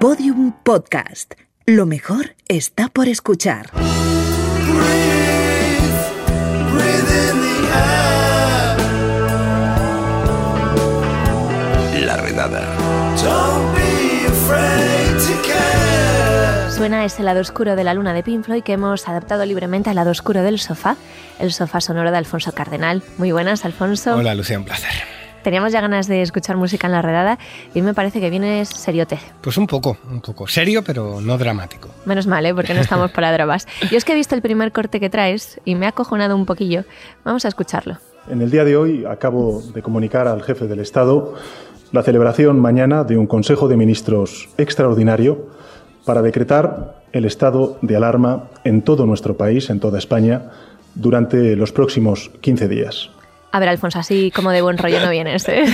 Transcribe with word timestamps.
Podium 0.00 0.52
Podcast. 0.52 1.34
Lo 1.66 1.84
mejor 1.84 2.34
está 2.48 2.88
por 2.88 3.06
escuchar. 3.06 3.70
La 12.00 12.16
redada. 12.16 12.62
Suena 16.74 17.04
ese 17.04 17.22
lado 17.22 17.42
oscuro 17.42 17.76
de 17.76 17.84
la 17.84 17.92
luna 17.92 18.14
de 18.14 18.22
Pink 18.22 18.46
Floyd 18.46 18.62
que 18.62 18.72
hemos 18.72 19.06
adaptado 19.06 19.44
libremente 19.44 19.90
al 19.90 19.96
lado 19.96 20.12
oscuro 20.12 20.40
del 20.40 20.58
sofá, 20.58 20.96
el 21.38 21.52
sofá 21.52 21.82
sonoro 21.82 22.10
de 22.10 22.16
Alfonso 22.16 22.52
Cardenal. 22.52 23.02
Muy 23.18 23.32
buenas, 23.32 23.66
Alfonso. 23.66 24.16
Hola, 24.16 24.34
Lucía, 24.34 24.58
un 24.58 24.64
placer. 24.64 25.19
Teníamos 25.42 25.72
ya 25.72 25.80
ganas 25.80 26.06
de 26.06 26.22
escuchar 26.22 26.56
música 26.56 26.86
en 26.86 26.92
la 26.92 27.02
redada 27.02 27.38
y 27.74 27.82
me 27.82 27.94
parece 27.94 28.20
que 28.20 28.30
vienes 28.30 28.68
seriote. 28.68 29.18
Pues 29.40 29.56
un 29.56 29.66
poco, 29.66 29.96
un 30.10 30.20
poco. 30.20 30.46
Serio, 30.46 30.82
pero 30.84 31.20
no 31.20 31.38
dramático. 31.38 31.88
Menos 32.04 32.26
mal, 32.26 32.44
¿eh? 32.46 32.54
porque 32.54 32.74
no 32.74 32.80
estamos 32.80 33.10
para 33.10 33.32
dramas. 33.32 33.66
Yo 33.90 33.96
es 33.96 34.04
que 34.04 34.12
he 34.12 34.16
visto 34.16 34.34
el 34.34 34.42
primer 34.42 34.72
corte 34.72 35.00
que 35.00 35.10
traes 35.10 35.60
y 35.64 35.74
me 35.74 35.86
ha 35.86 35.90
acojonado 35.90 36.36
un 36.36 36.46
poquillo. 36.46 36.84
Vamos 37.24 37.44
a 37.44 37.48
escucharlo. 37.48 37.98
En 38.28 38.42
el 38.42 38.50
día 38.50 38.64
de 38.64 38.76
hoy 38.76 39.04
acabo 39.04 39.62
de 39.74 39.82
comunicar 39.82 40.28
al 40.28 40.42
jefe 40.42 40.66
del 40.66 40.80
Estado 40.80 41.34
la 41.92 42.02
celebración 42.02 42.60
mañana 42.60 43.04
de 43.04 43.16
un 43.16 43.26
Consejo 43.26 43.66
de 43.66 43.76
Ministros 43.76 44.48
extraordinario 44.58 45.48
para 46.04 46.22
decretar 46.22 47.02
el 47.12 47.24
estado 47.24 47.78
de 47.82 47.96
alarma 47.96 48.48
en 48.64 48.82
todo 48.82 49.06
nuestro 49.06 49.36
país, 49.36 49.70
en 49.70 49.80
toda 49.80 49.98
España, 49.98 50.50
durante 50.94 51.56
los 51.56 51.72
próximos 51.72 52.30
15 52.40 52.68
días. 52.68 53.10
A 53.52 53.58
ver, 53.58 53.68
Alfonso, 53.68 53.98
así 53.98 54.30
como 54.30 54.50
de 54.50 54.62
buen 54.62 54.78
rollo 54.78 55.00
no 55.00 55.10
vienes, 55.10 55.44
¿eh? 55.48 55.64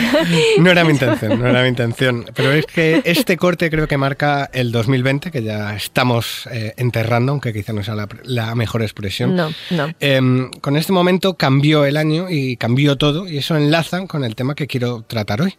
No 0.58 0.70
era 0.70 0.84
mi 0.84 0.92
intención, 0.92 1.38
no 1.38 1.46
era 1.46 1.62
mi 1.62 1.68
intención. 1.68 2.24
Pero 2.34 2.52
es 2.52 2.66
que 2.66 3.02
este 3.04 3.36
corte 3.36 3.70
creo 3.70 3.86
que 3.86 3.98
marca 3.98 4.48
el 4.52 4.72
2020, 4.72 5.30
que 5.30 5.42
ya 5.42 5.74
estamos 5.74 6.48
eh, 6.50 6.72
enterrando, 6.76 7.32
aunque 7.32 7.52
quizá 7.52 7.72
no 7.72 7.82
sea 7.82 7.94
la, 7.94 8.08
la 8.24 8.54
mejor 8.54 8.82
expresión. 8.82 9.36
No, 9.36 9.50
no. 9.70 9.92
Em, 10.00 10.50
con 10.60 10.76
este 10.76 10.92
momento 10.92 11.36
cambió 11.36 11.84
el 11.84 11.96
año 11.96 12.30
y 12.30 12.56
cambió 12.56 12.96
todo, 12.96 13.28
y 13.28 13.38
eso 13.38 13.56
enlaza 13.56 14.06
con 14.06 14.24
el 14.24 14.34
tema 14.34 14.54
que 14.54 14.66
quiero 14.66 15.02
tratar 15.02 15.42
hoy. 15.42 15.54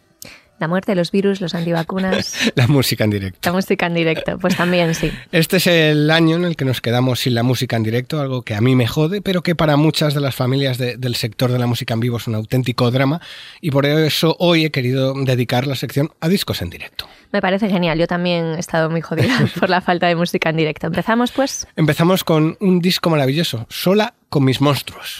La 0.58 0.66
muerte, 0.68 0.94
los 0.94 1.10
virus, 1.12 1.40
los 1.40 1.54
antivacunas. 1.54 2.36
La 2.56 2.66
música 2.66 3.04
en 3.04 3.10
directo. 3.10 3.38
La 3.44 3.52
música 3.52 3.86
en 3.86 3.94
directo, 3.94 4.38
pues 4.38 4.56
también 4.56 4.94
sí. 4.94 5.12
Este 5.30 5.58
es 5.58 5.66
el 5.68 6.10
año 6.10 6.36
en 6.36 6.44
el 6.44 6.56
que 6.56 6.64
nos 6.64 6.80
quedamos 6.80 7.20
sin 7.20 7.34
la 7.34 7.42
música 7.44 7.76
en 7.76 7.84
directo, 7.84 8.20
algo 8.20 8.42
que 8.42 8.54
a 8.54 8.60
mí 8.60 8.74
me 8.74 8.86
jode, 8.86 9.22
pero 9.22 9.42
que 9.42 9.54
para 9.54 9.76
muchas 9.76 10.14
de 10.14 10.20
las 10.20 10.34
familias 10.34 10.76
de- 10.78 10.96
del 10.96 11.14
sector 11.14 11.52
de 11.52 11.58
la 11.58 11.66
música 11.66 11.94
en 11.94 12.00
vivo 12.00 12.16
es 12.16 12.26
un 12.26 12.34
auténtico 12.34 12.90
drama, 12.90 13.20
y 13.60 13.70
por 13.70 13.86
eso 13.86 14.34
hoy 14.40 14.64
he 14.64 14.70
querido 14.70 15.14
dedicar 15.14 15.66
la 15.66 15.76
sección 15.76 16.10
a 16.20 16.28
discos 16.28 16.60
en 16.62 16.70
directo. 16.70 17.06
Me 17.30 17.40
parece 17.40 17.68
genial. 17.68 17.98
Yo 17.98 18.06
también 18.06 18.54
he 18.56 18.58
estado 18.58 18.88
muy 18.90 19.00
jodida 19.02 19.38
por 19.60 19.68
la 19.70 19.80
falta 19.80 20.06
de 20.08 20.16
música 20.16 20.50
en 20.50 20.56
directo. 20.56 20.86
Empezamos, 20.88 21.30
pues. 21.32 21.66
Empezamos 21.76 22.24
con 22.24 22.56
un 22.60 22.80
disco 22.80 23.10
maravilloso, 23.10 23.66
Sola 23.68 24.14
con 24.28 24.44
mis 24.44 24.60
monstruos. 24.60 25.18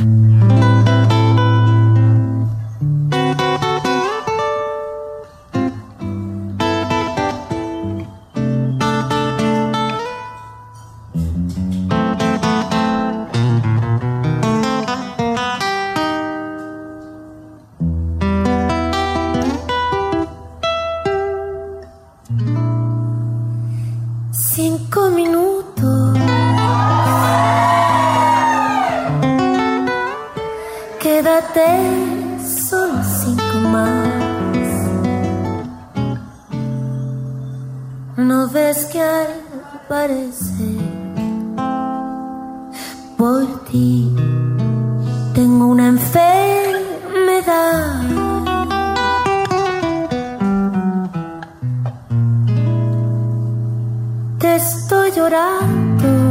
Quédate 31.00 31.68
solo 32.44 33.00
cinco 33.22 33.58
más. 33.70 34.08
No 38.16 38.48
ves 38.48 38.84
que 38.86 39.00
al 39.00 39.28
parecer 39.88 40.78
por 43.16 43.46
ti 43.70 44.12
tengo 45.34 45.66
una 45.68 45.86
enfermedad. 45.86 46.32
Te 54.40 54.56
estoy 54.56 55.12
llorando. 55.12 56.27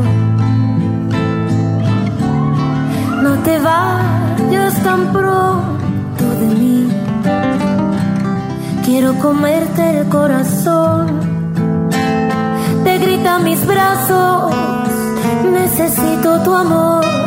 No 3.28 3.34
te 3.40 3.60
vayas 3.60 4.82
tan 4.84 5.12
pronto 5.12 6.24
de 6.40 6.48
mí. 6.60 6.88
Quiero 8.86 9.16
comerte 9.20 10.00
el 10.00 10.08
corazón. 10.08 11.20
Te 12.86 12.98
gritan 13.00 13.44
mis 13.44 13.68
brazos. 13.68 14.54
Necesito 15.52 16.40
tu 16.46 16.56
amor. 16.56 17.27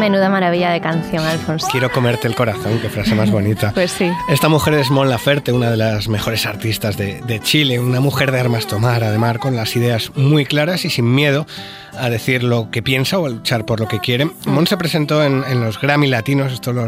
Menuda 0.00 0.30
maravilla 0.30 0.70
de 0.70 0.80
canción, 0.80 1.22
Alfonso. 1.26 1.68
Quiero 1.70 1.92
comerte 1.92 2.26
el 2.26 2.34
corazón, 2.34 2.78
qué 2.80 2.88
frase 2.88 3.14
más 3.14 3.30
bonita. 3.30 3.74
Pues 3.80 3.92
sí. 3.92 4.10
Esta 4.30 4.48
mujer 4.48 4.74
es 4.74 4.90
Mon 4.90 5.10
Laferte, 5.10 5.52
una 5.52 5.70
de 5.70 5.76
las 5.76 6.08
mejores 6.08 6.46
artistas 6.46 6.96
de, 6.96 7.20
de 7.20 7.40
Chile, 7.40 7.78
una 7.78 8.00
mujer 8.00 8.32
de 8.32 8.40
armas 8.40 8.66
tomar, 8.66 9.04
además 9.04 9.36
con 9.38 9.54
las 9.56 9.76
ideas 9.76 10.10
muy 10.16 10.46
claras 10.46 10.86
y 10.86 10.90
sin 10.90 11.14
miedo 11.14 11.46
a 11.98 12.08
decir 12.10 12.42
lo 12.42 12.70
que 12.70 12.82
piensa 12.82 13.18
o 13.18 13.26
a 13.26 13.30
luchar 13.30 13.66
por 13.66 13.80
lo 13.80 13.88
que 13.88 14.00
quiere. 14.00 14.30
Mon 14.46 14.66
se 14.66 14.76
presentó 14.76 15.22
en, 15.22 15.44
en 15.44 15.60
los 15.60 15.80
Grammy 15.80 16.06
Latinos, 16.06 16.52
esto 16.52 16.72
lo, 16.72 16.86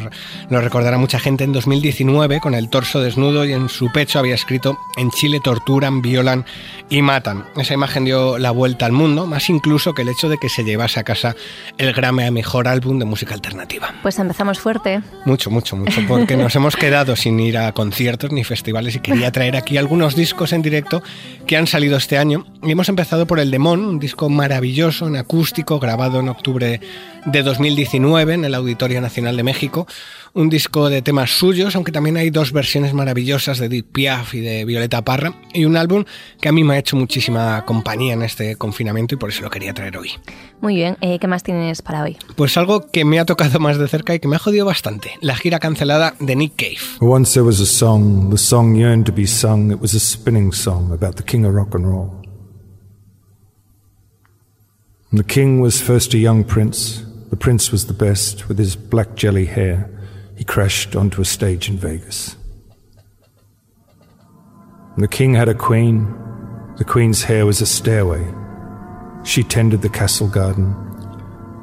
lo 0.48 0.60
recordará 0.60 0.98
mucha 0.98 1.18
gente, 1.18 1.44
en 1.44 1.52
2019 1.52 2.40
con 2.40 2.54
el 2.54 2.68
torso 2.68 3.00
desnudo 3.00 3.44
y 3.44 3.52
en 3.52 3.68
su 3.68 3.90
pecho 3.92 4.18
había 4.18 4.34
escrito 4.34 4.78
En 4.96 5.10
Chile 5.10 5.40
torturan, 5.42 6.02
violan 6.02 6.44
y 6.88 7.02
matan. 7.02 7.44
Esa 7.56 7.74
imagen 7.74 8.04
dio 8.04 8.38
la 8.38 8.50
vuelta 8.50 8.86
al 8.86 8.92
mundo, 8.92 9.26
más 9.26 9.50
incluso 9.50 9.94
que 9.94 10.02
el 10.02 10.08
hecho 10.08 10.28
de 10.28 10.38
que 10.38 10.48
se 10.48 10.64
llevase 10.64 11.00
a 11.00 11.04
casa 11.04 11.34
el 11.78 11.92
Grammy 11.92 12.24
a 12.24 12.30
Mejor 12.30 12.68
Álbum 12.68 12.98
de 13.02 13.10
Música 13.10 13.34
Alternativa. 13.34 13.92
Pues 14.02 14.18
empezamos 14.18 14.60
fuerte. 14.60 15.02
Mucho, 15.24 15.50
mucho, 15.50 15.76
mucho, 15.76 16.00
porque 16.06 16.36
nos 16.36 16.54
hemos 16.56 16.76
quedado 16.76 17.16
sin 17.16 17.38
ir 17.40 17.58
a 17.58 17.72
conciertos 17.72 18.30
ni 18.32 18.44
festivales 18.44 18.94
y 18.94 19.00
quería 19.00 19.32
traer 19.32 19.56
aquí 19.56 19.76
algunos 19.76 20.14
discos 20.14 20.52
en 20.52 20.62
directo 20.62 21.02
que 21.46 21.56
han 21.56 21.66
salido 21.66 21.96
este 21.96 22.18
año. 22.18 22.46
Y 22.62 22.70
hemos 22.70 22.88
empezado 22.88 23.26
por 23.26 23.40
el 23.40 23.50
Demon, 23.50 23.84
un 23.84 23.98
disco 23.98 24.28
maravilloso 24.28 25.08
en 25.08 25.16
acústico, 25.16 25.80
grabado 25.80 26.20
en 26.20 26.28
octubre 26.28 26.80
de 27.24 27.42
2019 27.42 28.34
en 28.34 28.44
el 28.44 28.54
Auditorio 28.54 29.00
Nacional 29.00 29.36
de 29.36 29.42
México. 29.42 29.86
Un 30.34 30.48
disco 30.48 30.88
de 30.88 31.02
temas 31.02 31.30
suyos, 31.30 31.76
aunque 31.76 31.92
también 31.92 32.16
hay 32.16 32.30
dos 32.30 32.52
versiones 32.52 32.94
maravillosas 32.94 33.58
de 33.58 33.68
Deep 33.68 33.92
Piaf 33.92 34.32
y 34.32 34.40
de 34.40 34.64
Violeta 34.64 35.04
Parra. 35.04 35.34
Y 35.52 35.66
un 35.66 35.76
álbum 35.76 36.06
que 36.40 36.48
a 36.48 36.52
mí 36.52 36.64
me 36.64 36.74
ha 36.74 36.78
hecho 36.78 36.96
muchísima 36.96 37.62
compañía 37.66 38.14
en 38.14 38.22
este 38.22 38.56
confinamiento 38.56 39.14
y 39.14 39.18
por 39.18 39.28
eso 39.28 39.42
lo 39.42 39.50
quería 39.50 39.74
traer 39.74 39.98
hoy. 39.98 40.12
Muy 40.62 40.76
bien. 40.76 40.96
Eh, 41.02 41.18
¿Qué 41.18 41.26
más 41.26 41.42
tienes 41.42 41.82
para 41.82 42.02
hoy? 42.02 42.16
Pues 42.34 42.56
algo 42.56 42.90
que 42.90 43.04
me 43.04 43.18
ha 43.18 43.26
tocado 43.26 43.60
más 43.60 43.76
de 43.76 43.86
cerca 43.88 44.14
y 44.14 44.20
que 44.20 44.28
me 44.28 44.36
ha 44.36 44.38
jodido 44.38 44.64
bastante. 44.64 45.10
La 45.20 45.36
gira 45.36 45.58
cancelada 45.58 46.14
de 46.18 46.34
Nick 46.34 46.54
Cave. 46.56 46.78
Once 47.02 47.34
there 47.34 47.44
was 47.44 47.60
a 47.60 47.66
song, 47.66 48.30
the 48.30 48.38
song 48.38 48.74
yearned 48.74 49.04
to 49.04 49.12
be 49.12 49.26
sung. 49.26 49.70
It 49.70 49.82
was 49.82 49.92
a 49.94 50.00
spinning 50.00 50.54
song 50.54 50.92
about 50.92 51.16
the 51.16 51.24
king 51.24 51.44
of 51.44 51.54
rock 51.54 51.74
and 51.74 51.84
roll. 51.84 52.10
And 55.10 55.20
the 55.20 55.26
king 55.26 55.60
was 55.60 55.82
first 55.82 56.14
a 56.14 56.18
young 56.18 56.42
prince. 56.42 57.04
The 57.28 57.36
prince 57.36 57.70
was 57.70 57.84
the 57.84 57.92
best, 57.92 58.48
with 58.48 58.58
his 58.58 58.76
black 58.76 59.14
jelly 59.14 59.44
hair. 59.44 59.90
He 60.42 60.46
crashed 60.46 60.96
onto 60.96 61.22
a 61.22 61.24
stage 61.24 61.68
in 61.68 61.76
Vegas. 61.76 62.34
The 64.96 65.06
king 65.06 65.34
had 65.34 65.48
a 65.48 65.54
queen. 65.54 66.12
The 66.78 66.84
queen's 66.84 67.22
hair 67.22 67.46
was 67.46 67.60
a 67.60 67.66
stairway. 67.66 68.26
She 69.22 69.44
tended 69.44 69.82
the 69.82 69.88
castle 69.88 70.26
garden, 70.26 70.74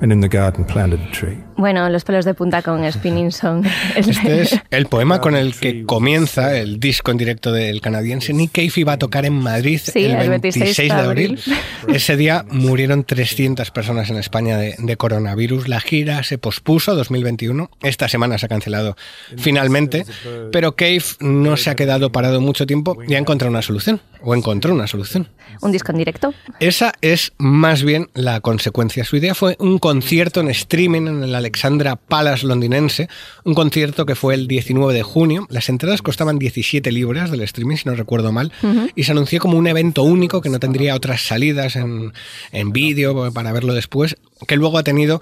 and 0.02 0.14
in 0.14 0.22
the 0.22 0.30
garden 0.30 0.64
planted 0.64 1.02
a 1.02 1.12
tree. 1.12 1.44
Bueno, 1.60 1.90
los 1.90 2.06
pelos 2.06 2.24
de 2.24 2.34
punta 2.34 2.62
con 2.62 2.90
Spinning 2.90 3.34
Song. 3.34 3.66
Este 3.98 4.44
es 4.44 4.58
el 4.72 4.86
poema 4.86 5.20
con 5.20 5.36
el 5.36 5.54
que 5.54 5.84
comienza 5.84 6.56
el 6.56 6.80
disco 6.80 7.12
en 7.12 7.18
directo 7.18 7.52
del 7.52 7.82
canadiense. 7.82 8.32
Nick 8.32 8.54
Cave 8.54 8.72
iba 8.78 8.94
a 8.94 8.98
tocar 8.98 9.26
en 9.26 9.34
Madrid 9.34 9.82
Sí, 9.84 10.06
el 10.06 10.12
el 10.14 10.30
26, 10.30 10.64
26 10.64 10.94
de 10.94 11.02
abril. 11.02 11.40
Ese 11.90 12.16
día 12.16 12.46
murieron 12.50 13.04
300 13.04 13.72
personas 13.72 14.10
en 14.10 14.16
España 14.16 14.58
de, 14.58 14.76
de 14.78 14.96
coronavirus. 14.96 15.68
La 15.68 15.82
gira 15.82 16.24
se 16.24 16.38
pospuso 16.38 16.92
a 16.92 16.96
2021. 16.96 17.70
Esta 17.82 18.08
semana 18.08 18.38
se 18.38 18.46
ha 18.46 18.50
cancelado 18.50 18.96
finalmente. 19.38 20.06
Pero 20.54 20.78
Cave 20.78 21.04
no 21.20 21.58
se 21.58 21.70
ha 21.72 21.76
quedado 21.76 22.14
parado 22.14 22.40
mucho 22.40 22.66
tiempo 22.66 22.98
y 23.06 23.16
ha 23.16 23.18
encontrado 23.18 23.52
una 23.52 23.62
solución. 23.62 24.00
o 24.22 24.34
encontró 24.34 24.74
una 24.74 24.88
solución. 24.88 25.28
¿Un 25.62 25.74
disco 25.74 25.92
en 25.92 25.98
directo? 25.98 26.34
Esa 26.60 26.94
es 27.02 27.34
más 27.38 27.84
bien 27.84 28.10
la 28.14 28.40
consecuencia. 28.40 29.04
Su 29.04 29.18
idea 29.18 29.36
fue 29.36 29.58
un 29.60 29.78
concierto 29.78 30.40
en 30.40 30.50
streaming 30.50 31.08
en 31.08 31.24
el 31.24 31.36
Alexandra 31.50 31.96
Palace 31.96 32.46
londinense, 32.46 33.10
un 33.44 33.56
concierto 33.56 34.06
que 34.06 34.14
fue 34.14 34.36
el 34.36 34.48
19 34.48 34.94
de 34.94 35.02
junio. 35.02 35.48
Las 35.50 35.68
entradas 35.70 36.04
costaban 36.04 36.38
17 36.38 36.92
libras 36.92 37.32
del 37.32 37.42
streaming, 37.42 37.76
si 37.76 37.90
no 37.90 37.96
recuerdo 37.96 38.32
mal, 38.32 38.52
y 38.96 39.04
se 39.04 39.12
anunció 39.12 39.40
como 39.40 39.58
un 39.58 39.66
evento 39.66 40.04
único 40.04 40.42
que 40.42 40.50
no 40.50 40.60
tendría 40.60 40.94
otras 40.94 41.22
salidas 41.22 41.76
en, 41.76 42.14
en 42.52 42.72
vídeo 42.72 43.34
para 43.34 43.52
verlo 43.52 43.74
después, 43.74 44.16
que 44.48 44.58
luego 44.58 44.78
ha 44.78 44.84
tenido 44.84 45.22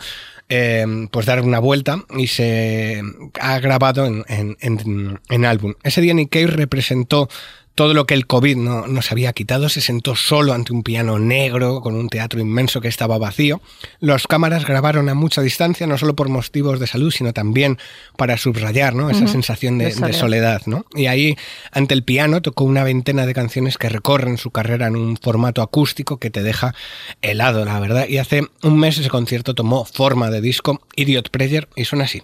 eh, 0.49 0.85
pues 1.11 1.25
dar 1.25 1.41
una 1.41 1.59
vuelta 1.59 2.03
y 2.17 2.27
se 2.27 3.01
ha 3.39 3.59
grabado 3.59 4.05
en, 4.05 4.25
en, 4.27 4.57
en, 4.59 5.19
en 5.29 5.45
álbum. 5.45 5.75
Ese 5.83 6.01
día 6.01 6.13
Cave 6.29 6.47
representó 6.47 7.29
todo 7.77 7.93
lo 7.93 8.07
que 8.07 8.15
el 8.15 8.25
COVID 8.25 8.57
no 8.57 8.87
nos 8.87 9.11
había 9.11 9.33
quitado, 9.33 9.69
se 9.69 9.81
sentó 9.81 10.15
solo 10.15 10.53
ante 10.53 10.73
un 10.73 10.81
piano 10.81 11.19
negro 11.19 11.79
con 11.81 11.93
un 11.93 12.09
teatro 12.09 12.39
inmenso 12.41 12.81
que 12.81 12.87
estaba 12.87 13.19
vacío. 13.19 13.61
Las 13.99 14.25
cámaras 14.25 14.65
grabaron 14.65 15.09
a 15.09 15.13
mucha 15.13 15.43
distancia, 15.43 15.85
no 15.85 15.95
solo 15.99 16.15
por 16.15 16.27
motivos 16.27 16.79
de 16.79 16.87
salud, 16.87 17.11
sino 17.11 17.33
también 17.33 17.77
para 18.17 18.35
subrayar 18.37 18.95
¿no? 18.95 19.11
esa 19.11 19.19
uh 19.19 19.23
-huh. 19.27 19.31
sensación 19.31 19.77
de, 19.77 19.85
de, 19.85 19.91
soledad. 19.91 20.07
de, 20.07 20.13
soledad. 20.13 20.61
¿no? 20.65 20.85
Y 20.95 21.05
ahí, 21.05 21.37
ante 21.71 21.93
el 21.93 22.03
piano, 22.03 22.41
tocó 22.41 22.63
una 22.63 22.83
veintena 22.83 23.27
de 23.27 23.35
canciones 23.35 23.77
que 23.77 23.89
recorren 23.89 24.39
su 24.39 24.49
carrera 24.49 24.87
en 24.87 24.95
un 24.95 25.15
formato 25.15 25.61
acústico 25.61 26.17
que 26.17 26.31
te 26.31 26.41
deja 26.41 26.73
helado, 27.21 27.63
la 27.63 27.79
verdad. 27.79 28.07
Y 28.09 28.17
hace 28.17 28.41
un 28.63 28.79
mes 28.79 28.97
ese 28.97 29.09
concierto 29.09 29.53
tomó 29.53 29.85
forma 29.85 30.31
de 30.31 30.41
disco, 30.41 30.81
Idiot 30.95 31.29
Prayer, 31.29 31.69
y 31.75 31.85
suena 31.85 32.05
así. 32.05 32.21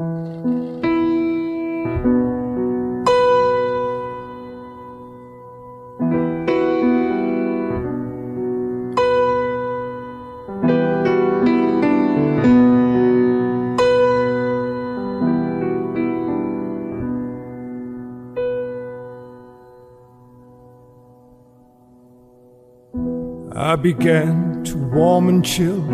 I 23.56 23.76
began 23.76 24.64
to 24.64 24.78
warm 24.78 25.30
and 25.30 25.46
chill 25.46 25.86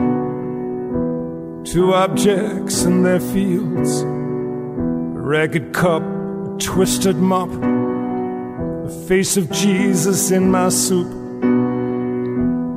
to 1.74 1.94
objects 1.94 2.84
and 2.84 3.06
their 3.06 3.20
fields. 3.20 4.02
A 4.02 4.06
ragged 4.06 5.74
cup, 5.74 6.02
a 6.02 6.56
twisted 6.58 7.18
mop, 7.18 7.50
the 7.50 9.06
face 9.10 9.36
of 9.36 9.52
Jesus 9.52 10.32
in 10.32 10.50
my 10.50 10.70
soup. 10.70 11.12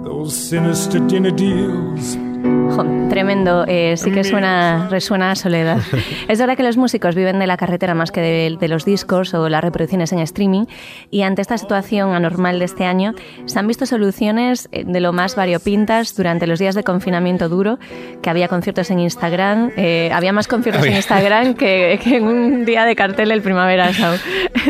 Those 0.05 0.37
sinister 0.37 0.99
dinner 1.07 1.31
deals. 1.31 2.17
tremendo, 3.13 3.65
eh, 3.69 3.95
sí 3.99 4.11
que 4.11 4.25
suena, 4.25 4.89
resuena 4.91 5.33
a 5.33 5.37
soledad. 5.37 5.79
es 6.29 6.39
verdad 6.39 6.57
que 6.57 6.63
los 6.63 6.79
músicos 6.79 7.15
viven 7.15 7.39
de 7.39 7.47
la 7.47 7.59
carretera 7.59 7.95
más 7.95 8.11
que 8.11 8.21
de, 8.21 8.57
de, 8.59 8.69
los 8.69 8.87
discos 8.87 9.35
o 9.35 9.51
las 9.51 9.63
reproducciones 9.63 10.13
en 10.13 10.21
streaming 10.21 10.65
y 11.11 11.23
ante 11.23 11.43
esta 11.43 11.59
situación 11.59 12.15
anormal 12.15 12.59
de 12.59 12.65
este 12.65 12.87
año 12.87 13.15
se 13.45 13.59
han 13.59 13.67
visto 13.67 13.85
soluciones 13.85 14.69
eh, 14.73 14.85
de 14.87 15.01
lo 15.01 15.13
más 15.13 15.37
variopintas 15.37 16.17
durante 16.17 16.47
los 16.47 16.59
días 16.59 16.75
de 16.75 16.85
confinamiento 16.85 17.51
duro, 17.51 17.79
que 18.23 18.31
había 18.31 18.49
conciertos 18.49 18.91
en 18.91 19.01
Instagram, 19.01 19.73
eh, 19.77 20.11
había 20.13 20.33
más 20.33 20.49
conciertos 20.49 20.81
había. 20.81 20.93
en 20.93 20.97
Instagram 20.97 21.55
que, 21.55 22.01
que, 22.03 22.17
en 22.17 22.25
un 22.25 22.65
día 22.65 22.87
de 22.87 22.97
cartel 22.97 23.31
el 23.31 23.43
Primavera 23.43 23.93
Sound. 23.93 24.21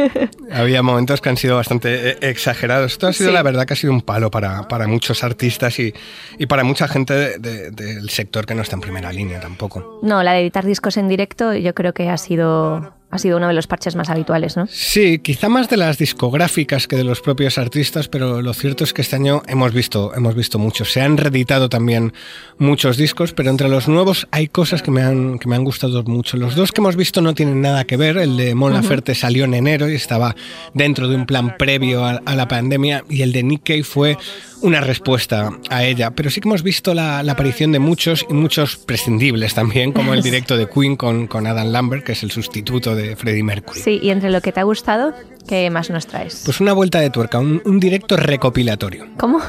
había 0.53 0.83
momentos 0.83 1.21
que 1.21 1.29
han 1.29 1.37
sido 1.37 1.57
bastante 1.57 2.11
eh, 2.11 2.19
exagerados. 2.23 2.93
Esto 2.93 3.07
ha 3.07 3.13
sido 3.13 3.31
sí. 3.31 3.35
la 3.35 3.43
verdad 3.43 3.67
que 3.67 3.75
ha 3.75 3.77
sido 3.77 3.93
un 3.93 4.03
palo 4.03 4.31
para, 4.31 4.67
para 4.67 4.89
muchos 4.89 5.23
artistas 5.23 5.79
y, 5.79 5.95
y 6.39 6.47
para 6.47 6.65
mucha 6.65 6.89
gente 6.89 7.15
de, 7.15 7.39
de, 7.39 7.62
del 7.71 8.11
sector 8.11 8.47
que 8.47 8.55
no 8.55 8.63
está 8.63 8.77
en 8.77 8.83
primera 8.83 9.13
línea 9.13 9.41
tampoco. 9.41 10.01
No, 10.03 10.23
la 10.23 10.33
de 10.33 10.41
editar 10.41 10.65
discos 10.65 10.97
en 10.97 11.09
directo 11.09 11.55
yo 11.55 11.75
creo 11.75 11.93
que 11.93 12.09
ha 12.09 12.17
sido 12.17 12.95
ha 13.13 13.19
sido 13.19 13.37
uno 13.37 13.47
de 13.47 13.53
los 13.53 13.67
parches 13.67 13.95
más 13.95 14.09
habituales, 14.09 14.57
¿no? 14.57 14.67
Sí, 14.69 15.19
quizá 15.19 15.51
más 15.51 15.69
de 15.69 15.77
las 15.77 15.99
discográficas 15.99 16.89
que 16.89 16.97
de 16.97 17.05
los 17.05 17.21
propios 17.21 17.59
artistas, 17.59 18.09
pero 18.09 18.41
lo 18.41 18.55
cierto 18.55 18.85
es 18.85 18.95
que 18.95 19.03
este 19.03 19.17
año 19.17 19.43
hemos 19.47 19.75
visto, 19.75 20.15
hemos 20.15 20.35
visto 20.35 20.59
muchos. 20.59 20.91
Se 20.91 21.03
han 21.03 21.19
reeditado 21.19 21.69
también 21.69 22.15
muchos 22.57 22.97
discos, 22.97 23.35
pero 23.35 23.51
entre 23.51 23.69
los 23.69 23.87
nuevos 23.87 24.27
hay 24.31 24.49
cosas 24.49 24.83
que 24.83 24.91
me 24.91 25.03
han, 25.03 25.39
que 25.39 25.47
me 25.47 25.57
han 25.57 25.65
gustado 25.65 26.03
mucho. 26.05 26.39
Los 26.39 26.55
dos 26.55 26.73
que 26.73 26.81
hemos 26.81 26.97
visto 26.97 27.21
no 27.21 27.35
tienen 27.35 27.61
nada 27.61 27.85
que 27.85 27.99
ver. 27.99 28.17
El 28.17 28.39
de 28.39 28.55
Mon 28.55 28.73
Laferte 28.73 29.13
uh 29.13 29.15
-huh. 29.15 29.19
salió 29.19 29.45
en 29.45 29.53
enero 29.53 29.91
y 29.91 29.95
estaba 29.95 30.35
dentro 30.73 31.07
de 31.07 31.15
un 31.15 31.27
plan 31.27 31.59
previo 31.59 32.07
a, 32.07 32.23
a 32.25 32.35
la 32.35 32.49
pandemia, 32.49 33.05
y 33.11 33.21
el 33.21 33.33
de 33.33 33.43
Nick 33.43 33.65
Cave 33.65 33.85
fue 33.85 34.17
una 34.63 34.81
respuesta 34.81 35.51
a 35.71 35.85
ella, 35.85 36.13
pero 36.13 36.31
sí 36.31 36.41
que 36.41 36.49
hemos 36.49 36.63
visto 36.63 36.95
la, 36.95 37.23
la, 37.23 37.33
aparición 37.33 37.73
de 37.73 37.81
muchos 37.81 38.25
y 38.31 38.33
muchos 38.33 38.77
prescindibles 38.77 39.55
también, 39.55 39.93
como 39.93 40.15
el 40.15 40.23
directo 40.29 40.57
de 40.57 40.69
Queen 40.69 40.97
con, 40.97 41.27
con 41.27 41.47
Adam 41.47 41.69
Lambert, 41.69 42.05
que 42.05 42.13
es 42.13 42.23
el 42.23 42.31
sustituto 42.31 42.95
de 42.95 43.02
Freddie 43.17 43.43
Mercury. 43.43 43.81
Sí, 43.81 44.01
y 44.03 44.11
entre 44.11 44.31
lo 44.31 44.41
que 44.41 44.53
te 44.53 44.61
ha 44.61 44.65
gustado, 44.65 45.15
¿qué 45.47 45.71
más 45.71 45.91
nos 45.91 46.07
traes? 46.07 46.43
Pues 46.45 46.61
una 46.61 46.73
vuelta 46.73 47.01
de 47.01 47.11
tuerca, 47.11 47.39
un, 47.39 47.63
un 47.65 47.81
directo 47.81 48.17
recopilatorio. 48.17 49.07
¿Cómo? 49.19 49.41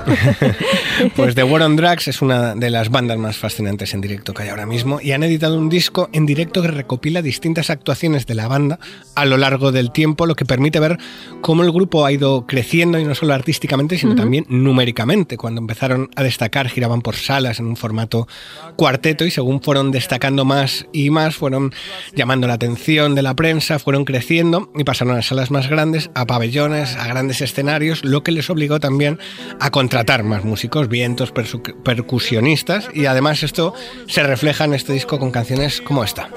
pues 1.16 1.36
The 1.36 1.44
War 1.44 1.62
on 1.62 1.76
Drugs 1.76 2.08
es 2.08 2.22
una 2.22 2.56
de 2.56 2.70
las 2.70 2.90
bandas 2.90 3.18
más 3.18 3.38
fascinantes 3.38 3.94
en 3.94 4.02
directo 4.02 4.34
que 4.34 4.44
hay 4.44 4.50
ahora 4.50 4.66
mismo 4.66 5.00
y 5.02 5.12
han 5.12 5.24
editado 5.24 5.58
un 5.58 5.70
disco 5.70 6.10
en 6.14 6.26
directo 6.26 6.62
que 6.62 6.70
recopila 6.70 7.22
distintas 7.22 7.70
actuaciones 7.70 8.26
de 8.26 8.36
la 8.36 8.48
banda 8.48 8.80
a 9.16 9.26
lo 9.26 9.38
largo 9.38 9.72
del 9.72 9.92
tiempo, 9.92 10.26
lo 10.26 10.36
que 10.36 10.46
permite 10.46 10.80
ver 10.80 10.98
cómo 11.42 11.64
el 11.64 11.72
grupo 11.72 12.06
ha 12.06 12.12
ido 12.12 12.46
creciendo 12.48 13.00
y 13.00 13.06
no 13.06 13.16
solo 13.16 13.34
artísticamente, 13.34 13.98
sino 13.98 14.12
uh 14.12 14.16
-huh. 14.16 14.20
también 14.20 14.46
numéricamente 14.50 15.38
cuando 15.38 15.62
empezaron 15.62 16.10
a 16.16 16.24
destacar, 16.24 16.70
giraban 16.70 17.02
por 17.02 17.16
salas 17.16 17.60
en 17.60 17.68
un 17.68 17.76
formato 17.76 18.28
cuarteto 18.76 19.26
y 19.26 19.32
según 19.32 19.62
fueron 19.62 19.92
destacando 19.92 20.46
más 20.46 20.88
y 20.92 21.10
más, 21.10 21.36
fueron 21.36 21.74
llamando 22.16 22.48
la 22.48 22.54
atención 22.54 23.16
de 23.16 23.22
la 23.22 23.36
prensa, 23.36 23.80
fueron 23.80 24.06
creciendo 24.06 24.72
y 24.76 24.84
pasaron 24.84 25.18
a 25.18 25.22
salas 25.22 25.52
más 25.52 25.70
grandes, 25.70 25.83
a 26.14 26.26
pabellones, 26.26 26.96
a 26.96 27.08
grandes 27.08 27.42
escenarios, 27.42 28.04
lo 28.04 28.24
que 28.24 28.32
les 28.32 28.50
obligó 28.50 28.80
también 28.80 29.20
a 29.60 29.70
contratar 29.70 30.24
más 30.24 30.46
músicos, 30.46 30.88
vientos, 30.88 31.34
percusionistas 31.84 32.90
y 32.94 33.06
además 33.06 33.44
esto 33.44 33.74
se 34.08 34.24
refleja 34.24 34.66
en 34.66 34.74
este 34.74 34.94
disco 34.94 35.20
con 35.20 35.32
canciones 35.32 35.82
como 35.82 36.04
esta. 36.04 36.30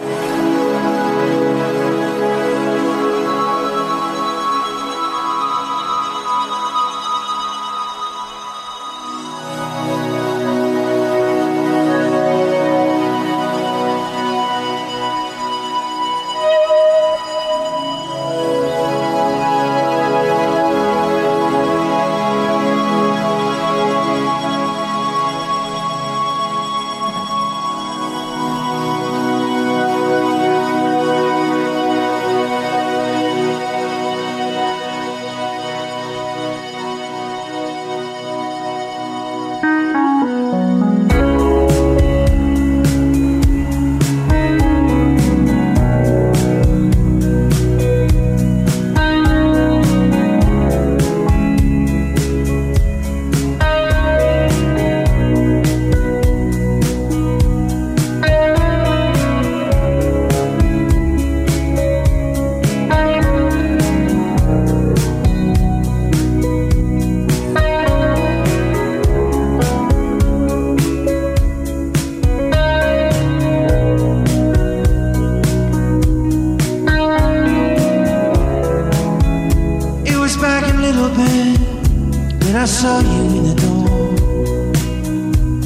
saw 82.83 83.01
you 83.01 83.23
in 83.39 83.43
the 83.45 83.55
door. 83.55 83.89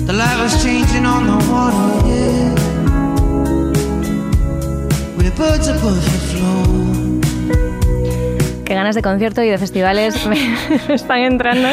The 0.06 0.12
light 0.12 0.38
was 0.40 0.62
changing 0.62 1.04
on 1.04 1.26
the 1.26 1.38
water, 1.50 1.90
yeah. 2.08 2.54
We're 5.16 5.34
birds 5.36 5.66
above 5.66 6.04
the 6.04 6.20
floor. 6.30 6.89
Qué 8.70 8.76
ganas 8.76 8.94
de 8.94 9.02
concierto 9.02 9.42
y 9.42 9.48
de 9.48 9.58
festivales 9.58 10.24
me 10.28 10.38
están 10.94 11.18
entrando 11.22 11.66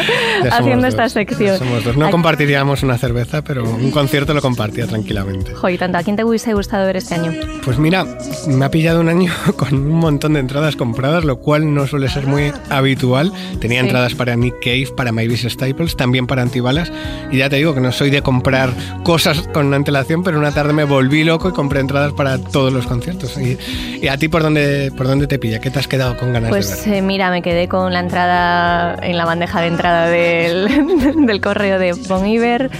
haciendo 0.51 0.87
esta 0.87 1.07
sección. 1.09 1.59
No 1.95 2.09
compartiríamos 2.09 2.81
una 2.81 2.97
cerveza, 2.97 3.43
pero 3.43 3.69
un 3.69 3.91
concierto 3.91 4.33
lo 4.33 4.41
compartía 4.41 4.87
tranquilamente. 4.87 5.53
Joder, 5.53 5.77
tanto, 5.77 5.99
¿a 5.99 6.01
quién 6.01 6.15
te 6.15 6.23
hubiese 6.23 6.55
gustado 6.55 6.87
ver 6.87 6.97
este 6.97 7.13
año? 7.13 7.33
Pues 7.63 7.77
mira, 7.77 8.03
me 8.47 8.65
ha 8.65 8.71
pillado 8.71 8.99
un 9.01 9.09
año 9.09 9.31
con 9.57 9.75
un 9.75 9.99
montón 9.99 10.33
de 10.33 10.39
entradas 10.39 10.75
compradas, 10.75 11.23
lo 11.23 11.37
cual 11.37 11.71
no 11.71 11.85
suele 11.85 12.09
ser 12.09 12.25
muy 12.25 12.51
habitual. 12.71 13.31
Tenía 13.61 13.81
entradas 13.81 14.15
para 14.15 14.35
Nick 14.35 14.55
Cave, 14.59 14.87
para 14.97 15.11
Mavis 15.11 15.43
Staples, 15.47 15.95
también 15.97 16.25
para 16.25 16.41
Antibalas. 16.41 16.91
Y 17.31 17.37
ya 17.37 17.47
te 17.47 17.57
digo 17.57 17.75
que 17.75 17.79
no 17.79 17.91
soy 17.91 18.09
de 18.09 18.23
comprar 18.23 18.71
cosas 19.03 19.47
con 19.53 19.71
antelación, 19.71 20.23
pero 20.23 20.39
una 20.39 20.51
tarde 20.51 20.73
me 20.73 20.83
volví 20.83 21.23
loco 21.23 21.49
y 21.49 21.51
compré 21.51 21.79
entradas 21.79 22.13
para 22.13 22.39
todos 22.39 22.73
los 22.73 22.87
conciertos. 22.87 23.37
¿Y, 23.37 24.07
a 24.07 24.17
ti 24.17 24.29
por 24.29 24.41
dónde, 24.41 24.91
por 24.97 25.05
dónde 25.05 25.27
te 25.27 25.37
pilla? 25.37 25.59
¿Qué 25.59 25.69
te 25.69 25.77
has 25.77 25.87
quedado 25.87 26.17
con 26.17 26.33
ganas 26.33 26.51
de 26.51 26.57
ver? 26.57 26.86
Eh, 26.87 27.01
mira, 27.01 27.29
me 27.31 27.41
quedé 27.41 27.67
con 27.67 27.91
la 27.91 27.99
entrada 27.99 28.95
en 29.01 29.17
la 29.17 29.25
bandeja 29.25 29.59
de 29.59 29.67
entrada 29.67 30.07
del, 30.07 31.25
del 31.27 31.41
correo 31.41 31.79
de 31.79 31.93
Bon 32.07 32.25
Iver 32.25 32.71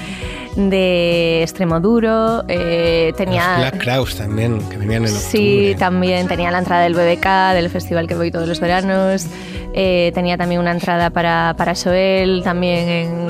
de 0.55 1.43
Extremoduro, 1.43 2.43
eh, 2.47 3.13
tenía... 3.15 3.57
Black 3.57 3.77
Kraus 3.77 4.15
también, 4.15 4.59
que 4.69 4.77
venían 4.77 5.05
en 5.05 5.13
octubre. 5.13 5.29
Sí, 5.29 5.75
también 5.77 6.27
tenía 6.27 6.49
la 6.49 6.57
entrada 6.57 6.81
del 6.81 6.95
BBK, 6.95 7.53
del 7.53 7.69
festival 7.69 8.07
que 8.07 8.15
voy 8.15 8.31
todos 8.31 8.47
los 8.47 8.59
veranos, 8.59 9.27
eh, 9.73 10.11
tenía 10.15 10.35
también 10.35 10.59
una 10.59 10.71
entrada 10.71 11.11
para, 11.11 11.53
para 11.57 11.75
Joel, 11.75 12.41
también 12.43 12.89
en, 12.89 13.27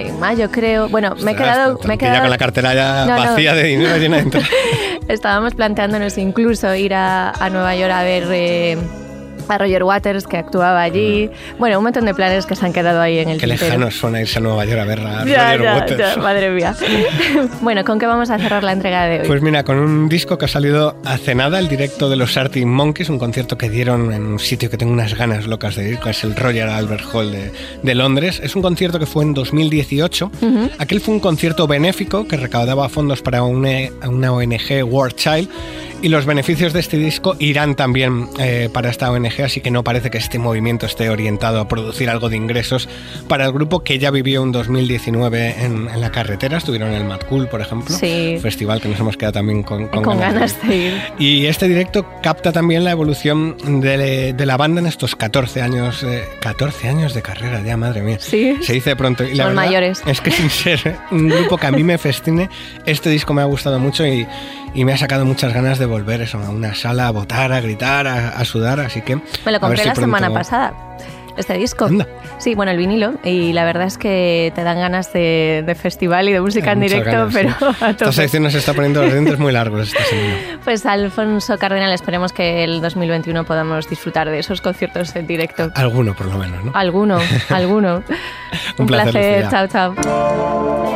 en 0.00 0.18
mayo 0.18 0.50
creo. 0.50 0.88
Bueno, 0.88 1.14
me 1.22 1.32
he 1.32 1.36
quedado... 1.36 1.78
Me 1.86 1.94
he 1.94 1.98
quedado... 1.98 2.22
con 2.22 2.30
la 2.30 2.38
cartera 2.38 2.74
ya 2.74 3.04
vacía 3.06 3.54
de 3.54 3.62
dinero 3.62 3.96
llena 3.96 4.16
de 4.16 4.42
Estábamos 5.08 5.54
planteándonos 5.54 6.18
incluso 6.18 6.74
ir 6.74 6.94
a, 6.94 7.30
a 7.30 7.50
Nueva 7.50 7.76
York 7.76 7.92
a 7.92 8.02
ver... 8.02 8.24
Eh, 8.32 8.78
a 9.48 9.58
Roger 9.58 9.82
Waters, 9.84 10.26
que 10.26 10.36
actuaba 10.36 10.82
allí. 10.82 11.30
Bueno, 11.58 11.78
un 11.78 11.84
montón 11.84 12.04
de 12.04 12.14
planes 12.14 12.46
que 12.46 12.56
se 12.56 12.64
han 12.64 12.72
quedado 12.72 13.00
ahí 13.00 13.18
en 13.18 13.28
el 13.28 13.40
Qué 13.40 13.46
lejano 13.46 13.90
suena 13.90 14.20
irse 14.20 14.38
a 14.38 14.42
Nueva 14.42 14.64
York 14.64 14.80
a 14.80 14.84
ver 14.84 15.00
a 15.00 15.24
Roger 15.24 15.60
Waters. 15.62 16.16
madre 16.18 16.50
mía. 16.50 16.74
bueno, 17.60 17.84
¿con 17.84 17.98
qué 17.98 18.06
vamos 18.06 18.30
a 18.30 18.38
cerrar 18.38 18.62
la 18.62 18.72
entrega 18.72 19.04
de 19.06 19.20
hoy? 19.20 19.26
Pues 19.26 19.42
mira, 19.42 19.64
con 19.64 19.78
un 19.78 20.08
disco 20.08 20.38
que 20.38 20.46
ha 20.46 20.48
salido 20.48 20.96
hace 21.04 21.34
nada, 21.34 21.58
el 21.58 21.68
directo 21.68 22.08
de 22.08 22.16
los 22.16 22.36
Arctic 22.36 22.66
Monkeys, 22.66 23.08
un 23.08 23.18
concierto 23.18 23.58
que 23.58 23.68
dieron 23.68 24.12
en 24.12 24.24
un 24.26 24.38
sitio 24.38 24.70
que 24.70 24.76
tengo 24.76 24.92
unas 24.92 25.14
ganas 25.14 25.46
locas 25.46 25.76
de 25.76 25.90
ir, 25.90 25.98
que 25.98 26.10
es 26.10 26.24
el 26.24 26.34
Royal 26.36 26.70
Albert 26.70 27.04
Hall 27.12 27.32
de, 27.32 27.52
de 27.82 27.94
Londres. 27.94 28.40
Es 28.42 28.56
un 28.56 28.62
concierto 28.62 28.98
que 28.98 29.06
fue 29.06 29.24
en 29.24 29.34
2018. 29.34 30.30
Aquel 30.78 31.00
fue 31.00 31.14
un 31.14 31.20
concierto 31.20 31.66
benéfico 31.66 32.26
que 32.26 32.36
recaudaba 32.36 32.88
fondos 32.88 33.22
para 33.22 33.42
una, 33.42 33.70
una 34.06 34.32
ONG 34.32 34.84
World 34.84 35.14
Child 35.16 35.48
y 36.02 36.08
los 36.08 36.26
beneficios 36.26 36.72
de 36.72 36.80
este 36.80 36.96
disco 36.96 37.36
irán 37.38 37.74
también 37.74 38.28
eh, 38.38 38.68
para 38.72 38.90
esta 38.90 39.10
ONG, 39.10 39.42
así 39.42 39.60
que 39.60 39.70
no 39.70 39.82
parece 39.84 40.10
que 40.10 40.18
este 40.18 40.38
movimiento 40.38 40.86
esté 40.86 41.08
orientado 41.08 41.60
a 41.60 41.68
producir 41.68 42.10
algo 42.10 42.28
de 42.28 42.36
ingresos 42.36 42.88
para 43.28 43.46
el 43.46 43.52
grupo 43.52 43.82
que 43.82 43.98
ya 43.98 44.10
vivió 44.10 44.42
un 44.42 44.52
2019 44.52 45.64
en, 45.64 46.00
la 46.00 46.10
carretera. 46.10 46.58
Estuvieron 46.58 46.90
en 46.90 46.96
el 46.96 47.04
Mad 47.04 47.20
Cool, 47.28 47.48
por 47.48 47.60
ejemplo, 47.60 47.96
sí. 47.96 48.38
festival 48.40 48.80
que 48.80 48.88
nos 48.88 49.00
hemos 49.00 49.16
quedado 49.16 49.34
también 49.34 49.62
con, 49.62 49.88
con, 49.88 50.18
ganas, 50.18 50.60
de 50.66 50.76
ir. 50.76 51.02
Y 51.18 51.46
este 51.46 51.68
directo 51.68 52.06
capta 52.22 52.52
también 52.52 52.84
la 52.84 52.90
evolución 52.90 53.56
de, 53.80 54.34
la 54.38 54.56
banda 54.56 54.80
en 54.80 54.86
estos 54.86 55.16
14 55.16 55.62
años, 55.62 56.04
14 56.40 56.86
eh, 56.86 56.90
años 56.90 57.14
de 57.14 57.22
carrera, 57.22 57.62
ya 57.64 57.76
madre 57.76 58.02
mía. 58.02 58.18
Sí. 58.20 58.56
Se 58.60 58.74
dice 58.74 58.96
pronto. 58.96 59.24
Y 59.24 59.34
la 59.34 59.50
mayores. 59.50 60.02
Es 60.06 60.20
que 60.20 60.30
sin 60.30 60.50
ser 60.50 60.96
un 61.10 61.28
grupo 61.28 61.56
que 61.56 61.66
a 61.66 61.70
mí 61.70 61.82
me 61.82 61.98
festine, 61.98 62.50
este 62.84 63.10
disco 63.10 63.32
me 63.32 63.42
ha 63.42 63.46
gustado 63.46 63.78
mucho 63.78 64.06
y 64.06 64.26
y 64.74 64.84
me 64.84 64.92
ha 64.92 64.96
sacado 64.96 65.24
muchas 65.24 65.54
ganas 65.54 65.78
de 65.78 65.83
volver 65.86 66.20
eso, 66.22 66.38
a 66.38 66.50
una 66.50 66.74
sala 66.74 67.08
a 67.08 67.10
votar, 67.10 67.52
a 67.52 67.60
gritar, 67.60 68.06
a, 68.06 68.44
sudar, 68.44 68.80
así 68.80 69.02
que... 69.02 69.16
Me 69.44 69.52
lo 69.52 69.60
compré 69.60 69.84
la 69.84 69.94
semana 69.94 70.32
pasada 70.32 70.72
este 71.36 71.54
disco. 71.54 71.88
Sí, 72.38 72.54
bueno, 72.54 72.72
el 72.72 72.78
vinilo. 72.78 73.14
Y 73.24 73.52
la 73.52 73.64
verdad 73.64 73.86
es 73.86 73.98
que 73.98 74.52
te 74.54 74.62
dan 74.62 74.78
ganas 74.78 75.12
de, 75.12 75.76
festival 75.80 76.28
y 76.28 76.32
de 76.32 76.40
música 76.40 76.72
en 76.72 76.80
directo, 76.80 77.28
pero 77.32 77.54
a 77.80 77.90
Esta 77.90 78.12
sección 78.12 78.42
nos 78.42 78.54
está 78.54 78.72
poniendo 78.72 79.02
los 79.02 79.12
dientes 79.12 79.38
muy 79.38 79.52
largos 79.52 79.88
esta 79.88 80.04
semana. 80.04 80.34
Pues 80.64 80.86
Alfonso 80.86 81.58
Cardenal, 81.58 81.92
esperemos 81.92 82.32
que 82.32 82.64
el 82.64 82.80
2021 82.80 83.44
podamos 83.44 83.88
disfrutar 83.88 84.30
de 84.30 84.38
esos 84.38 84.60
conciertos 84.60 85.14
en 85.14 85.26
directo. 85.26 85.70
Alguno, 85.74 86.14
por 86.14 86.26
lo 86.26 86.38
menos, 86.38 86.64
¿no? 86.64 86.72
Alguno, 86.74 87.18
alguno. 87.50 88.02
Un, 88.78 88.86
placer. 88.86 89.48
Chao, 89.50 89.66
chao. 89.66 90.93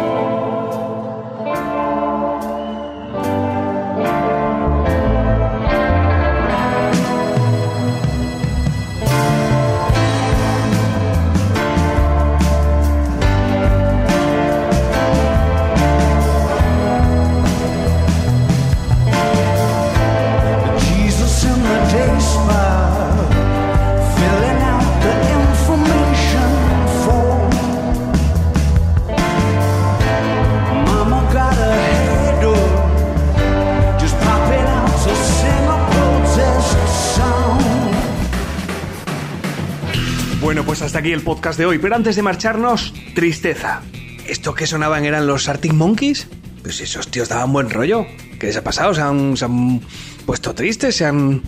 Aquí 40.99 41.13
el 41.13 41.23
podcast 41.23 41.57
de 41.57 41.65
hoy, 41.65 41.79
pero 41.79 41.95
antes 41.95 42.17
de 42.17 42.23
marcharnos, 42.23 42.93
tristeza. 43.15 43.83
¿Esto 44.27 44.53
que 44.53 44.67
sonaban 44.67 45.05
eran 45.05 45.29
los 45.29 45.49
Arctic 45.49 45.73
Monkeys? 45.73 46.27
Pues 46.63 46.81
esos 46.81 47.09
tíos 47.09 47.29
daban 47.29 47.53
buen 47.53 47.71
rollo. 47.71 48.05
¿Qué 48.41 48.49
les 48.49 48.57
ha 48.57 48.65
pasado? 48.65 48.93
¿Se 48.95 49.01
han, 49.45 49.81
puesto 50.27 50.57
tristes? 50.57 50.97
¿Se 50.97 51.05
han, 51.05 51.43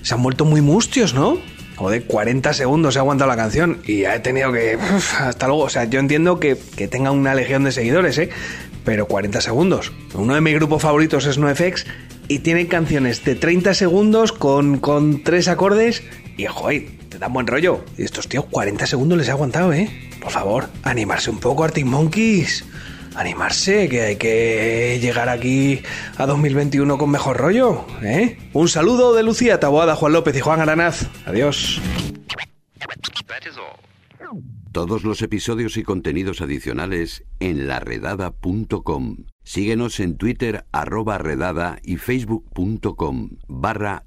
¿Se 0.00 0.14
han 0.14 0.22
vuelto 0.22 0.46
muy 0.46 0.62
mustios, 0.62 1.12
no? 1.12 1.38
Joder, 1.76 2.04
40 2.04 2.54
segundos 2.54 2.96
he 2.96 2.98
aguantado 2.98 3.28
la 3.28 3.36
canción 3.36 3.82
y 3.84 4.00
ya 4.00 4.14
he 4.14 4.20
tenido 4.20 4.50
que... 4.52 4.78
hasta 5.20 5.46
luego. 5.48 5.64
O 5.64 5.68
sea, 5.68 5.84
yo 5.84 6.00
entiendo 6.00 6.40
que, 6.40 6.56
que 6.74 6.88
tenga 6.88 7.10
una 7.10 7.34
legión 7.34 7.64
de 7.64 7.72
seguidores, 7.72 8.16
¿eh? 8.16 8.30
Pero 8.86 9.06
40 9.06 9.42
segundos. 9.42 9.92
Uno 10.14 10.34
de 10.34 10.40
mis 10.40 10.54
grupos 10.54 10.80
favoritos 10.80 11.26
es 11.26 11.36
NoFX 11.36 11.84
y 12.26 12.38
tiene 12.38 12.68
canciones 12.68 13.22
de 13.22 13.34
30 13.34 13.74
segundos 13.74 14.32
con, 14.32 14.78
con 14.78 15.22
tres 15.22 15.46
acordes 15.48 16.02
y, 16.38 16.46
joder, 16.46 16.86
te 17.10 17.18
dan 17.18 17.32
buen 17.32 17.46
rollo. 17.46 17.84
Y 17.98 18.04
estos 18.04 18.28
tíos 18.28 18.46
40 18.46 18.86
segundos 18.86 19.18
les 19.18 19.28
ha 19.28 19.32
aguantado, 19.32 19.72
¿eh? 19.72 19.90
Por 20.22 20.30
favor, 20.30 20.68
animarse 20.84 21.30
un 21.30 21.38
poco, 21.38 21.64
Arctic 21.64 21.84
Monkeys. 21.84 22.64
Animarse, 23.16 23.88
que 23.88 24.02
hay 24.02 24.16
que 24.16 24.98
llegar 25.02 25.28
aquí 25.28 25.82
a 26.16 26.26
2021 26.26 26.96
con 26.96 27.10
mejor 27.10 27.38
rollo, 27.38 27.84
¿eh? 28.02 28.38
Un 28.52 28.68
saludo 28.68 29.14
de 29.14 29.24
Lucía 29.24 29.58
Taboada, 29.58 29.96
Juan 29.96 30.12
López 30.12 30.36
y 30.36 30.40
Juan 30.40 30.60
Aranaz. 30.60 31.08
Adiós. 31.26 31.80
Todos 34.70 35.02
los 35.02 35.22
episodios 35.22 35.76
y 35.76 35.82
contenidos 35.82 36.40
adicionales 36.40 37.24
en 37.40 37.66
laredada.com. 37.66 39.16
Síguenos 39.42 39.98
en 39.98 40.16
Twitter 40.16 40.66
arroba 40.70 41.18
redada 41.18 41.80
y 41.82 41.96
facebook.com 41.96 43.30
barra 43.48 44.04